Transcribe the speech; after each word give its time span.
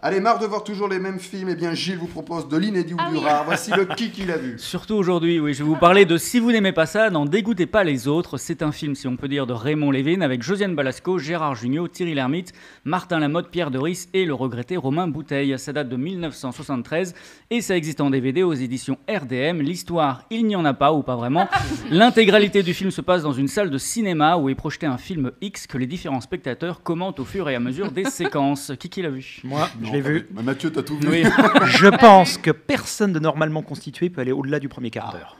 Allez, 0.00 0.20
marre 0.20 0.38
de 0.38 0.46
voir 0.46 0.62
toujours 0.62 0.86
les 0.86 1.00
mêmes 1.00 1.18
films, 1.18 1.48
eh 1.48 1.56
bien 1.56 1.74
Gilles 1.74 1.98
vous 1.98 2.06
propose 2.06 2.46
de 2.48 2.56
l'inédit 2.56 2.94
ou 2.94 2.98
Ah 3.00 3.10
du 3.10 3.16
oui. 3.16 3.24
rare. 3.24 3.42
Voici 3.44 3.72
le 3.72 3.84
qui 3.84 4.12
qui 4.12 4.24
l'a 4.24 4.36
vu. 4.36 4.54
Surtout 4.58 4.94
aujourd'hui, 4.94 5.40
oui, 5.40 5.54
je 5.54 5.64
vais 5.64 5.68
vous 5.68 5.74
parler 5.74 6.04
de 6.04 6.16
Si 6.16 6.38
vous 6.38 6.52
n'aimez 6.52 6.70
pas 6.70 6.86
ça, 6.86 7.10
n'en 7.10 7.24
dégoûtez 7.24 7.66
pas 7.66 7.82
les 7.82 8.06
autres. 8.06 8.36
C'est 8.36 8.62
un 8.62 8.70
film, 8.70 8.94
si 8.94 9.08
on 9.08 9.16
peut 9.16 9.26
dire, 9.26 9.44
de 9.44 9.52
Raymond 9.52 9.90
Lévin 9.90 10.20
avec 10.20 10.40
Josiane 10.44 10.76
Balasco, 10.76 11.18
Gérard 11.18 11.56
Jugnot, 11.56 11.88
Thierry 11.88 12.14
Lhermitte, 12.14 12.52
Martin 12.84 13.18
Lamotte, 13.18 13.48
Pierre 13.50 13.72
Doris 13.72 14.08
et 14.14 14.24
le 14.24 14.34
regretté 14.34 14.76
Romain 14.76 15.08
Bouteille. 15.08 15.58
Ça 15.58 15.72
date 15.72 15.88
de 15.88 15.96
1973 15.96 17.14
et 17.50 17.60
ça 17.60 17.76
existe 17.76 18.00
en 18.00 18.10
DVD 18.10 18.44
aux 18.44 18.54
éditions 18.54 18.98
RDM. 19.08 19.62
L'histoire, 19.62 20.22
il 20.30 20.46
n'y 20.46 20.54
en 20.54 20.64
a 20.64 20.74
pas 20.74 20.92
ou 20.92 21.02
pas 21.02 21.16
vraiment. 21.16 21.48
L'intégralité 21.90 22.62
du 22.62 22.72
film 22.72 22.92
se 22.92 23.00
passe 23.00 23.22
dans 23.24 23.32
une 23.32 23.48
salle 23.48 23.70
de 23.70 23.78
cinéma 23.78 24.36
où 24.36 24.48
est 24.48 24.54
projeté 24.54 24.86
un 24.86 24.96
film 24.98 25.32
X 25.40 25.66
que 25.66 25.76
les 25.76 25.86
différents 25.88 26.20
spectateurs 26.20 26.84
commentent 26.84 27.18
au 27.18 27.24
fur 27.24 27.48
et 27.48 27.56
à 27.56 27.60
mesure 27.60 27.90
des 27.90 28.04
séquences. 28.08 28.70
Qui 28.78 28.88
qui 28.88 29.02
l'a 29.02 29.10
vu? 29.10 29.40
Moi, 29.42 29.68
je 29.88 29.92
l'ai 29.92 30.00
vu. 30.00 30.26
Bah, 30.30 30.42
Mathieu, 30.44 30.70
t'as 30.70 30.82
tout 30.82 30.98
vu. 30.98 31.08
Oui. 31.08 31.24
Je 31.66 31.86
pense 31.88 32.38
que 32.38 32.50
personne 32.50 33.12
de 33.12 33.18
normalement 33.18 33.62
constitué 33.62 34.10
peut 34.10 34.20
aller 34.20 34.32
au-delà 34.32 34.58
du 34.60 34.68
premier 34.68 34.90
quart 34.90 35.12
d'heure. 35.12 35.36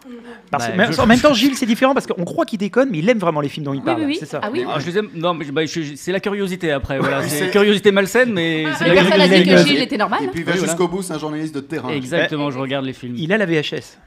Parce 0.50 0.66
que- 0.66 0.70
Bah, 0.76 0.86
mais 0.88 0.92
je- 0.92 1.00
En 1.00 1.06
même 1.06 1.20
temps, 1.20 1.34
Gilles, 1.34 1.54
c'est 1.56 1.66
différent 1.66 1.94
parce 1.94 2.06
qu'on 2.06 2.24
croit 2.24 2.44
qu'il 2.44 2.58
déconne, 2.58 2.88
mais 2.90 2.98
il 2.98 3.08
aime 3.08 3.18
vraiment 3.18 3.40
les 3.40 3.48
films 3.48 3.66
dont 3.66 3.72
il 3.74 3.78
Oui, 3.80 3.84
parle. 3.84 4.00
oui, 4.00 4.06
oui. 4.06 4.16
C'est 4.18 4.26
ça. 4.26 4.40
Ah 4.42 4.48
oui. 4.52 4.64
Ah, 4.68 4.78
je 4.78 4.86
les 4.86 4.98
aime. 4.98 5.08
Non, 5.14 5.34
mais 5.34 5.44
je- 5.44 5.52
bah, 5.52 5.64
je- 5.66 5.94
c'est 5.96 6.12
la 6.12 6.20
curiosité 6.20 6.72
après. 6.72 6.98
Voilà, 6.98 7.22
c'est 7.22 7.28
c'est- 7.46 7.50
curiosité 7.50 7.92
malsaine, 7.92 8.32
mais 8.32 8.64
c'est 8.78 8.84
Mais 8.84 8.94
la 8.94 9.02
personne 9.02 9.18
n'a 9.18 9.28
dit 9.28 9.42
curiosité. 9.42 9.54
que 9.54 9.60
il- 9.60 9.66
Gilles 9.76 9.82
était 9.82 9.96
normal. 9.98 10.24
Et 10.24 10.28
puis 10.28 10.40
il 10.40 10.44
va 10.44 10.52
Oui, 10.52 10.58
voilà. 10.58 10.72
jusqu'au 10.72 10.88
bout, 10.88 11.02
c'est 11.02 11.12
un 11.14 11.18
journaliste 11.18 11.54
de 11.54 11.60
terrain. 11.60 11.88
Exactement, 11.90 12.50
je 12.50 12.58
regarde 12.58 12.84
les 12.84 12.92
films. 12.92 13.14
Il 13.16 13.32
a 13.32 13.38
la 13.38 13.46
VHS. 13.46 13.98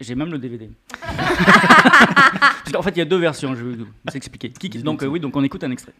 J'ai 0.00 0.14
même 0.16 0.30
le 0.32 0.38
DVD. 0.38 0.68
Parce 1.42 2.72
qu'en 2.72 2.82
fait, 2.82 2.90
il 2.90 2.98
y 2.98 3.02
a 3.02 3.04
deux 3.04 3.18
versions, 3.18 3.54
je 3.54 3.62
vais 3.64 3.76
vous 3.76 3.86
expliquer. 4.14 4.50
Qui- 4.50 4.70
qui- 4.70 4.78
Donc, 4.82 5.02
euh, 5.02 5.06
oui, 5.06 5.20
donc 5.20 5.36
on 5.36 5.42
écoute 5.44 5.62
un 5.64 5.70
extrait. 5.70 5.92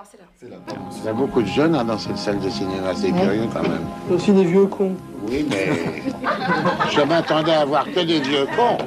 Non, 0.00 0.06
c'est 0.10 0.16
là. 0.16 0.24
C'est 0.40 0.48
là, 0.48 0.56
pardon. 0.66 0.80
Il 0.98 1.04
y 1.04 1.08
a 1.08 1.12
beaucoup 1.12 1.42
de 1.42 1.46
jeunes 1.46 1.74
hein, 1.74 1.84
dans 1.84 1.98
cette 1.98 2.16
salle 2.16 2.38
de 2.38 2.48
cinéma, 2.48 2.94
c'est 2.94 3.12
curieux 3.12 3.48
quand 3.52 3.62
même. 3.62 3.84
aussi 4.10 4.32
des 4.32 4.44
vieux 4.44 4.64
cons. 4.64 4.94
Oui, 5.28 5.44
mais 5.50 5.68
je 6.90 7.02
m'attendais 7.02 7.52
à 7.52 7.66
voir 7.66 7.84
que 7.84 8.00
des 8.00 8.20
vieux 8.20 8.46
cons. 8.56 8.78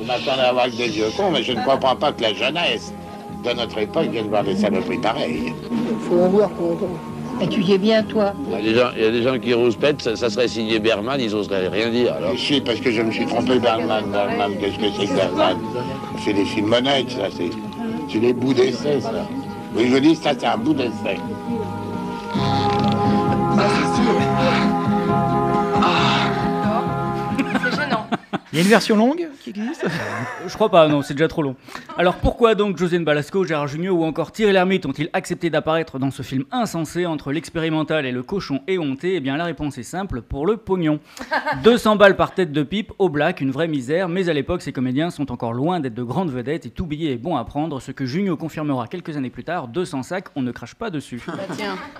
Je 0.00 0.06
m'attendais 0.06 0.42
à 0.42 0.52
voir 0.52 0.66
que 0.66 0.76
des 0.76 0.88
vieux 0.90 1.10
cons, 1.16 1.32
mais 1.32 1.42
je 1.42 1.54
ne 1.54 1.64
comprends 1.64 1.96
pas 1.96 2.12
que 2.12 2.22
la 2.22 2.34
jeunesse 2.34 2.92
de 3.44 3.50
notre 3.52 3.78
époque 3.78 4.06
vienne 4.10 4.28
voir 4.28 4.44
des 4.44 4.54
saloperies 4.54 4.98
pareilles. 4.98 5.52
Faut 6.02 6.20
en 6.20 6.28
voir 6.28 6.48
pour 6.50 6.70
entendre. 6.72 7.00
Et 7.40 7.48
tu 7.48 7.60
y 7.60 7.72
es 7.72 7.78
bien, 7.78 8.04
toi 8.04 8.32
Il 8.48 8.52
y 8.52 8.54
a 8.54 8.62
des 8.62 8.74
gens, 8.78 8.90
il 8.96 9.02
y 9.02 9.06
a 9.06 9.10
des 9.10 9.22
gens 9.24 9.38
qui 9.40 9.54
rouspètent, 9.54 10.02
ça, 10.02 10.14
ça 10.14 10.30
serait 10.30 10.46
signé 10.46 10.78
Berman, 10.78 11.20
ils 11.20 11.34
oseraient 11.34 11.66
rien 11.66 11.90
dire. 11.90 12.12
Alors, 12.14 12.38
si, 12.38 12.60
parce 12.60 12.78
que 12.78 12.92
je 12.92 13.02
me 13.02 13.10
suis 13.10 13.26
trompé, 13.26 13.58
Bergman, 13.58 14.04
Bergman, 14.12 14.52
qu'est-ce 14.60 14.78
que 14.78 15.00
c'est 15.00 15.06
que 15.08 15.16
Bergman? 15.16 15.58
C'est 16.24 16.32
des 16.32 16.44
films 16.44 16.72
honnêtes, 16.72 17.10
ça, 17.10 17.26
c'est 18.08 18.20
des 18.20 18.32
bouts 18.32 18.54
d'essai, 18.54 19.00
ça. 19.00 19.10
Oui, 19.74 19.90
je 19.90 19.96
dis, 19.98 20.14
ça, 20.14 20.30
c'est 20.38 20.46
un 20.46 20.56
bout. 20.56 20.76
C'est 20.78 21.18
Il 28.54 28.58
y 28.58 28.60
a 28.60 28.62
une 28.62 28.70
version 28.70 28.94
longue 28.94 29.28
qui 29.42 29.50
existe? 29.50 29.84
Je 30.46 30.54
crois 30.54 30.70
pas, 30.70 30.86
non, 30.86 31.02
c'est 31.02 31.14
déjà 31.14 31.26
trop 31.26 31.42
long. 31.42 31.56
Alors 31.98 32.14
pourquoi 32.14 32.54
donc 32.54 32.78
Josiane 32.78 33.04
Balasco, 33.04 33.42
Gérard 33.42 33.66
Jugnot 33.66 33.94
ou 33.96 34.04
encore 34.04 34.30
Thierry 34.30 34.52
Lhermitte 34.52 34.86
ont-ils 34.86 35.10
accepté 35.12 35.50
d'apparaître 35.50 35.98
dans 35.98 36.12
ce 36.12 36.22
film 36.22 36.44
insensé 36.52 37.04
entre 37.04 37.32
l'expérimental 37.32 38.06
et 38.06 38.12
le 38.12 38.22
cochon 38.22 38.60
éhonté? 38.68 39.16
Eh 39.16 39.20
bien 39.20 39.36
la 39.36 39.46
réponse 39.46 39.76
est 39.78 39.82
simple, 39.82 40.22
pour 40.22 40.46
le 40.46 40.56
pognon. 40.56 41.00
200 41.64 41.96
balles 41.96 42.14
par 42.14 42.32
tête 42.32 42.52
de 42.52 42.62
pipe, 42.62 42.92
au 43.00 43.08
black, 43.08 43.40
une 43.40 43.50
vraie 43.50 43.66
misère, 43.66 44.08
mais 44.08 44.28
à 44.28 44.32
l'époque 44.32 44.62
ces 44.62 44.72
comédiens 44.72 45.10
sont 45.10 45.32
encore 45.32 45.52
loin 45.52 45.80
d'être 45.80 45.94
de 45.94 46.04
grandes 46.04 46.30
vedettes 46.30 46.66
et 46.66 46.70
tout 46.70 46.86
billet 46.86 47.14
est 47.14 47.18
bon 47.18 47.34
à 47.34 47.44
prendre, 47.44 47.80
ce 47.80 47.90
que 47.90 48.06
Jugnot 48.06 48.36
confirmera 48.36 48.86
quelques 48.86 49.16
années 49.16 49.30
plus 49.30 49.42
tard, 49.42 49.66
200 49.66 50.04
sacs, 50.04 50.28
on 50.36 50.42
ne 50.42 50.52
crache 50.52 50.76
pas 50.76 50.90
dessus. 50.90 51.20
Bah. 51.26 51.34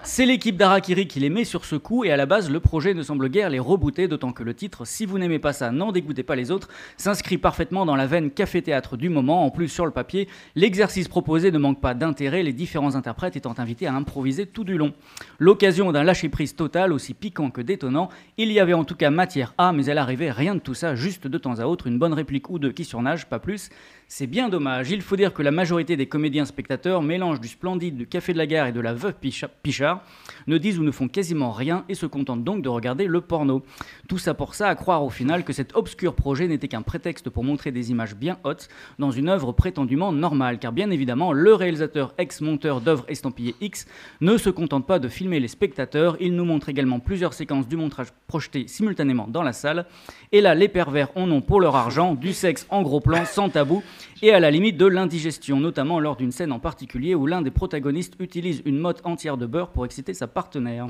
C'est 0.05 0.25
l'équipe 0.25 0.57
d'Arakiri 0.57 1.09
qui 1.09 1.19
les 1.19 1.31
met 1.31 1.43
sur 1.43 1.65
ce 1.65 1.75
coup 1.75 2.05
et 2.05 2.13
à 2.13 2.17
la 2.17 2.27
base 2.27 2.49
le 2.49 2.61
projet 2.61 2.95
ne 2.95 3.03
semble 3.03 3.29
guère 3.29 3.51
les 3.51 3.59
rebooter 3.59 4.07
d'autant 4.07 4.31
que 4.31 4.45
le 4.45 4.55
titre 4.55 4.87
Si 4.87 5.05
vous 5.05 5.19
n'aimez 5.19 5.41
pas 5.41 5.53
ça, 5.53 5.73
n'en 5.73 5.91
dégoûtez 5.91 6.23
pas 6.23 6.37
les 6.37 6.44
autres 6.51 6.69
s'inscrit 6.97 7.39
parfaitement 7.39 7.87
dans 7.87 7.97
la 7.97 8.07
veine 8.07 8.31
café-théâtre 8.31 8.97
du 8.97 9.09
moment. 9.09 9.45
En 9.45 9.51
plus 9.51 9.69
sur 9.69 9.87
le 9.87 9.93
papier, 9.93 10.29
l'exercice 10.55 11.09
proposé 11.09 11.51
ne 11.51 11.59
manque 11.59 11.81
pas 11.81 11.95
d'intérêt, 11.95 12.43
les 12.43 12.53
différents 12.53 12.95
interprètes 12.97 13.37
étant 13.37 13.55
invités 13.59 13.87
à 13.87 13.95
improviser 13.95 14.47
tout 14.47 14.65
du 14.65 14.77
long. 14.77 14.93
L'occasion 15.39 15.93
d'un 15.93 16.05
lâcher-prise 16.05 16.57
total 16.57 16.93
aussi 16.93 17.15
piquant 17.15 17.51
que 17.51 17.61
détonnant, 17.61 18.09
il 18.37 18.51
y 18.53 18.61
avait 18.61 18.73
en 18.75 18.85
tout 18.85 18.97
cas 18.97 19.11
matière 19.11 19.55
à, 19.59 19.73
mais 19.73 19.87
elle 19.87 19.99
arrivait 19.99 20.31
rien 20.31 20.55
de 20.55 20.61
tout 20.61 20.75
ça, 20.75 20.95
juste 20.95 21.27
de 21.27 21.39
temps 21.39 21.59
à 21.59 21.67
autre 21.67 21.87
une 21.87 21.99
bonne 21.99 22.13
réplique 22.13 22.51
ou 22.51 22.59
deux 22.59 22.73
qui 22.73 22.85
surnage, 22.85 23.27
pas 23.27 23.39
plus. 23.39 23.71
C'est 24.07 24.27
bien 24.27 24.51
dommage. 24.51 24.91
Il 24.91 25.01
faut 25.01 25.17
dire 25.17 25.33
que 25.33 25.43
la 25.43 25.51
majorité 25.51 25.97
des 25.97 26.07
comédiens 26.07 26.45
spectateurs 26.45 27.03
mélangent 27.03 27.41
du 27.41 27.49
splendide 27.49 27.97
du 27.97 28.07
Café 28.07 28.33
de 28.35 28.39
la 28.39 28.47
Gare 28.47 28.67
et 28.67 28.73
de 28.73 28.81
la 28.81 28.93
Veuve 28.93 29.15
Picha- 29.21 29.49
Pichard, 29.63 30.03
ne 30.47 30.59
disent 30.59 30.79
ou 30.79 30.83
ne 30.83 30.91
font 30.91 31.09
quasiment 31.09 31.53
rien 31.53 31.85
et 31.89 31.95
se 31.95 32.05
contentent 32.05 32.45
donc 32.45 32.63
de 32.63 32.69
regarder 32.69 33.07
le 33.07 33.23
porno. 33.23 33.63
Tout 34.07 34.19
ça 34.19 34.35
pour 34.35 34.55
ça, 34.55 34.69
à 34.69 34.75
croire 34.75 35.03
au 35.05 35.11
final 35.11 35.43
que 35.43 35.55
cet 35.55 35.75
obscur 35.75 36.15
projet 36.15 36.34
n'était 36.43 36.69
qu'un 36.69 36.83
prétexte 36.83 37.31
pour 37.31 37.45
montrer 37.45 37.71
des 37.71 37.91
images 37.91 38.15
bien 38.17 38.39
hautes 38.45 38.69
dans 38.99 39.11
une 39.11 39.29
œuvre 39.29 39.53
prétendument 39.53 40.13
normale, 40.13 40.59
car 40.59 40.73
bien 40.73 40.91
évidemment, 40.91 41.33
le 41.33 41.55
réalisateur 41.55 42.13
ex-monteur 42.19 42.81
d'œuvres 42.81 43.05
estampillées 43.09 43.55
X 43.61 43.87
ne 44.21 44.37
se 44.37 44.51
contente 44.51 44.87
pas 44.87 44.99
de 44.99 45.09
filmer 45.09 45.41
les 45.41 45.49
spectateurs, 45.49 46.17
il 46.21 46.35
nous 46.35 46.45
montre 46.45 46.69
également 46.69 46.99
plusieurs 46.99 47.33
séquences 47.35 47.69
du 47.69 47.77
montage 47.77 48.09
projeté 48.27 48.67
simultanément 48.67 49.27
dans 49.29 49.43
la 49.43 49.53
salle, 49.53 49.87
et 50.33 50.41
là, 50.41 50.55
les 50.55 50.69
pervers 50.69 51.09
en 51.17 51.31
ont 51.31 51.41
pour 51.41 51.61
leur 51.61 51.77
argent, 51.77 52.15
du 52.15 52.33
sexe 52.33 52.67
en 52.71 52.83
gros 52.83 53.01
plan, 53.01 53.25
sans 53.25 53.49
tabou, 53.49 53.83
et 54.23 54.33
à 54.33 54.41
la 54.41 54.51
limite 54.51 54.77
de 54.77 54.87
l'indigestion, 54.87 55.61
notamment 55.61 56.01
lors 56.01 56.17
d'une 56.17 56.33
scène 56.33 56.51
en 56.51 56.59
particulier 56.59 57.15
où 57.15 57.27
l'un 57.27 57.43
des 57.43 57.51
protagonistes 57.51 58.15
utilise 58.19 58.63
une 58.65 58.79
motte 58.79 59.01
entière 59.05 59.37
de 59.37 59.47
beurre 59.47 59.69
pour 59.69 59.85
exciter 59.85 60.15
sa 60.15 60.27
partenaire. 60.27 60.87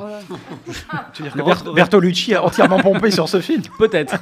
Tu 1.12 1.22
veux 1.22 1.30
dire 1.30 1.36
que 1.36 1.42
Bert- 1.64 1.74
Bertolucci 1.74 2.34
a 2.34 2.44
entièrement 2.44 2.78
pompé 2.80 3.10
sur 3.10 3.28
ce 3.28 3.40
film? 3.40 3.62
Peut-être. 3.78 4.16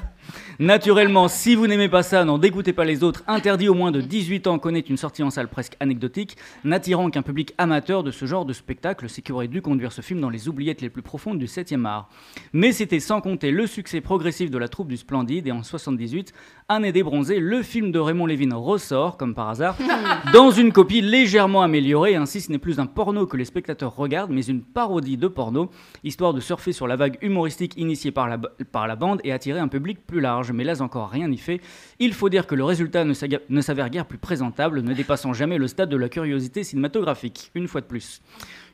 Naturellement, 0.58 1.28
si 1.28 1.54
vous 1.54 1.66
n'aimez 1.66 1.88
pas 1.88 2.02
ça, 2.02 2.24
n'en 2.24 2.38
dégoûtez 2.38 2.72
pas 2.72 2.84
les 2.84 3.02
autres. 3.02 3.22
Interdit 3.26 3.68
au 3.68 3.74
moins 3.74 3.90
de 3.90 4.00
18 4.00 4.46
ans 4.46 4.58
connaît 4.58 4.80
une 4.80 4.96
sortie 4.96 5.22
en 5.22 5.30
salle 5.30 5.48
presque 5.48 5.76
anecdotique, 5.80 6.36
n'attirant 6.64 7.10
qu'un 7.10 7.22
public 7.22 7.54
amateur 7.58 8.02
de 8.02 8.10
ce 8.10 8.26
genre 8.26 8.44
de 8.44 8.52
spectacle, 8.52 9.08
ce 9.08 9.20
qui 9.20 9.32
aurait 9.32 9.48
dû 9.48 9.62
conduire 9.62 9.92
ce 9.92 10.00
film 10.00 10.20
dans 10.20 10.30
les 10.30 10.48
oubliettes 10.48 10.80
les 10.80 10.90
plus 10.90 11.02
profondes 11.02 11.38
du 11.38 11.46
7e 11.46 11.84
art. 11.84 12.08
Mais 12.52 12.72
c'était 12.72 13.00
sans 13.00 13.20
compter 13.20 13.50
le 13.50 13.66
succès 13.66 14.00
progressif 14.00 14.50
de 14.50 14.58
la 14.58 14.68
troupe 14.68 14.88
du 14.88 14.96
Splendide, 14.96 15.46
et 15.46 15.52
en 15.52 15.62
78, 15.62 16.32
Année 16.68 16.92
des 16.92 17.02
bronzés, 17.02 17.38
le 17.38 17.62
film 17.62 17.92
de 17.92 17.98
Raymond 17.98 18.24
Lévin 18.24 18.54
ressort, 18.54 19.16
comme 19.16 19.34
par 19.34 19.50
hasard, 19.50 19.76
dans 20.32 20.50
une 20.50 20.72
copie 20.72 21.02
légèrement 21.02 21.60
améliorée. 21.60 22.14
Ainsi, 22.16 22.40
ce 22.40 22.50
n'est 22.50 22.58
plus 22.58 22.78
un 22.78 22.86
porno 22.86 23.26
que 23.26 23.36
les 23.36 23.44
spectateurs 23.44 23.94
regardent, 23.94 24.30
mais 24.30 24.46
une 24.46 24.62
parodie 24.62 25.18
de 25.18 25.28
porno, 25.28 25.70
histoire 26.02 26.32
de 26.32 26.40
surfer 26.40 26.72
sur 26.72 26.86
la 26.86 26.96
vague 26.96 27.18
humoristique 27.20 27.74
initiée 27.76 28.10
par 28.10 28.28
la, 28.28 28.38
par 28.38 28.86
la 28.86 28.96
bande 28.96 29.20
et 29.24 29.32
attirer 29.32 29.58
un 29.58 29.68
public 29.68 30.06
plus 30.06 30.11
large. 30.20 30.52
Mais 30.52 30.64
là 30.64 30.80
encore, 30.80 31.10
rien 31.10 31.28
n'y 31.28 31.38
fait. 31.38 31.60
Il 31.98 32.14
faut 32.14 32.28
dire 32.28 32.46
que 32.46 32.54
le 32.54 32.64
résultat 32.64 33.04
ne 33.04 33.12
ne 33.48 33.60
s'avère 33.60 33.90
guère 33.90 34.06
plus 34.06 34.18
présentable, 34.18 34.80
ne 34.80 34.94
dépassant 34.94 35.32
jamais 35.32 35.58
le 35.58 35.68
stade 35.68 35.88
de 35.88 35.96
la 35.96 36.08
curiosité 36.08 36.64
cinématographique, 36.64 37.50
une 37.54 37.68
fois 37.68 37.80
de 37.80 37.86
plus. 37.86 38.20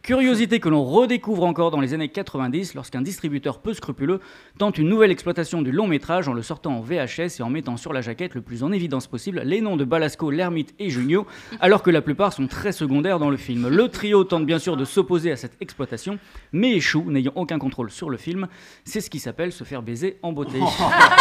Curiosité 0.03 0.61
que 0.61 0.69
l'on 0.69 0.85
redécouvre 0.85 1.45
encore 1.45 1.71
dans 1.71 1.81
les 1.81 1.93
années 1.95 2.09
90 2.09 2.75
lorsqu'un 2.75 3.03
distributeur 3.03 3.59
peu 3.59 3.75
scrupuleux 3.75 4.21
tente 4.59 4.79
une 4.79 4.89
nouvelle 4.89 5.11
exploitation 5.11 5.61
du 5.61 5.73
long 5.73 5.87
métrage 5.87 6.29
en 6.29 6.33
le 6.33 6.43
sortant 6.43 6.77
en 6.79 6.81
VHS 6.81 7.41
et 7.41 7.43
en 7.43 7.51
mettant 7.51 7.77
sur 7.77 7.93
la 7.93 8.01
jaquette 8.01 8.35
le 8.35 8.41
plus 8.41 8.63
en 8.63 8.73
évidence 8.73 9.07
possible 9.07 9.43
les 9.45 9.61
noms 9.61 9.77
de 9.77 9.85
Balasco, 9.85 10.31
Lermite 10.31 10.75
et 10.79 10.91
Junio, 10.91 11.27
alors 11.61 11.83
que 11.83 11.91
la 11.91 12.01
plupart 12.01 12.33
sont 12.33 12.47
très 12.47 12.73
secondaires 12.73 13.19
dans 13.19 13.31
le 13.31 13.37
film. 13.37 13.69
Le 13.69 13.89
trio 13.89 14.25
tente 14.25 14.47
bien 14.47 14.59
sûr 14.59 14.77
de 14.77 14.85
s'opposer 14.85 15.33
à 15.33 15.37
cette 15.37 15.57
exploitation, 15.61 16.19
mais 16.53 16.73
échoue, 16.73 17.05
n'ayant 17.11 17.33
aucun 17.35 17.59
contrôle 17.59 17.91
sur 17.91 18.09
le 18.11 18.17
film. 18.17 18.49
C'est 18.85 19.01
ce 19.01 19.11
qui 19.11 19.19
s'appelle 19.19 19.53
se 19.53 19.65
faire 19.65 19.83
baiser 19.83 20.19
en 20.23 20.33
beauté. 20.33 20.59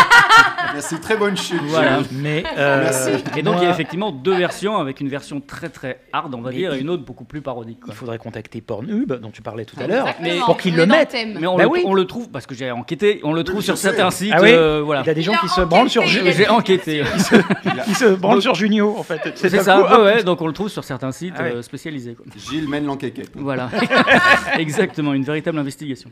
Merci, 0.74 1.00
très 1.00 1.18
bonne 1.18 1.38
chute. 1.38 1.62
Voilà. 1.64 2.02
Mais 2.12 2.44
euh, 2.58 2.84
Merci. 2.84 3.24
Et 3.38 3.44
donc 3.44 3.56
il 3.58 3.64
y 3.64 3.68
a 3.68 3.72
effectivement 3.72 4.12
deux 4.12 4.36
versions, 4.36 4.78
avec 4.78 5.00
une 5.00 5.10
version 5.10 5.42
très 5.42 5.70
très 5.70 6.02
hard, 6.14 6.34
on 6.36 6.42
va 6.42 6.52
Mais 6.52 6.58
dire, 6.58 6.74
et 6.74 6.80
une 6.80 6.90
autre 6.90 7.04
beaucoup 7.04 7.26
plus 7.26 7.42
parodique. 7.42 7.80
quoi. 7.82 7.94
il 7.94 7.98
faudrait 7.98 8.18
contacter 8.18 8.62
Pornhub, 8.68 9.14
dont 9.22 9.32
tu 9.32 9.42
parlais 9.42 9.66
tout 9.66 9.76
à 9.80 9.88
l'heure, 9.88 10.08
Exactement. 10.08 10.46
pour 10.46 10.58
qu'ils 10.58 10.76
le 10.76 10.86
mettent. 10.86 11.16
Mais 11.40 11.48
on, 11.48 11.56
Bah 11.58 11.64
le, 11.64 11.70
oui. 11.70 11.84
on 11.86 11.94
le 11.94 12.06
trouve, 12.06 12.30
parce 12.30 12.46
que 12.46 12.54
j'ai 12.54 12.70
enquêté, 12.70 13.20
on 13.24 13.34
le 13.34 13.44
trouve 13.44 13.62
je 13.62 13.66
sur 13.66 13.78
sais. 13.78 13.88
certains 13.90 14.12
sites. 14.12 14.34
Ah 14.36 14.40
oui 14.44 14.50
euh, 14.52 14.82
voilà. 14.86 15.02
Il 15.02 15.08
y 15.08 15.10
a 15.10 15.14
des 15.14 15.22
gens 15.24 15.34
qui 15.42 15.48
se 15.50 15.62
branlent 15.62 15.90
sur, 15.90 16.02
enquêté, 16.04 16.14
Ju- 16.20 16.22
il 16.26 16.28
a 16.28 16.32
J'ai 16.34 16.48
enquêté. 16.50 17.04
qui 17.86 17.96
se 17.96 18.06
branlent 18.14 18.42
sur 18.42 18.54
Junio, 18.54 18.96
en 18.98 19.04
fait. 19.04 19.22
C'est 19.36 19.50
ça, 19.62 19.78
coup, 19.82 20.02
ouais, 20.04 20.24
donc 20.24 20.42
on 20.42 20.48
le 20.48 20.54
trouve 20.54 20.70
sur 20.70 20.84
certains 20.84 21.12
sites 21.12 21.34
Ah 21.38 21.44
ouais. 21.44 21.56
euh, 21.56 21.62
spécialisés. 21.62 22.14
quoi. 22.16 22.26
Gilles 22.38 22.68
mène 22.70 22.86
l'enquête. 22.86 23.32
Voilà, 23.36 23.70
exactement, 24.58 25.14
une 25.14 25.24
véritable 25.24 25.58
investigation. 25.58 26.10